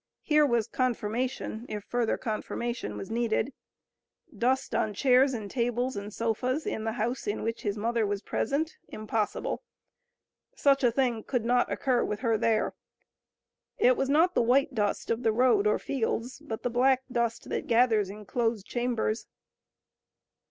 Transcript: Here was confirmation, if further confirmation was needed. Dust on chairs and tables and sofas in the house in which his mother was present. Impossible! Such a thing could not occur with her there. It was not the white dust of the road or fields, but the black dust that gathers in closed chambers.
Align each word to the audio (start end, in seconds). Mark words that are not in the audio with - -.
Here 0.23 0.47
was 0.47 0.65
confirmation, 0.65 1.67
if 1.69 1.83
further 1.83 2.17
confirmation 2.17 2.97
was 2.97 3.11
needed. 3.11 3.53
Dust 4.35 4.73
on 4.73 4.95
chairs 4.95 5.31
and 5.35 5.51
tables 5.51 5.95
and 5.95 6.11
sofas 6.11 6.65
in 6.65 6.85
the 6.85 6.93
house 6.93 7.27
in 7.27 7.43
which 7.43 7.61
his 7.61 7.77
mother 7.77 8.07
was 8.07 8.23
present. 8.23 8.77
Impossible! 8.87 9.61
Such 10.55 10.83
a 10.83 10.89
thing 10.91 11.23
could 11.23 11.45
not 11.45 11.71
occur 11.71 12.03
with 12.03 12.21
her 12.21 12.35
there. 12.35 12.73
It 13.77 13.95
was 13.95 14.09
not 14.09 14.33
the 14.33 14.41
white 14.41 14.73
dust 14.73 15.11
of 15.11 15.21
the 15.21 15.31
road 15.31 15.67
or 15.67 15.77
fields, 15.77 16.39
but 16.39 16.63
the 16.63 16.71
black 16.71 17.03
dust 17.11 17.49
that 17.49 17.67
gathers 17.67 18.09
in 18.09 18.25
closed 18.25 18.65
chambers. 18.65 19.27